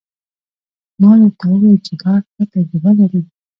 ما 1.01 1.11
درته 1.21 1.45
وويل 1.49 1.77
چې 1.87 1.93
دا 2.01 2.13
ښه 2.35 2.43
تجربه 2.53 2.91
لري. 2.99 3.21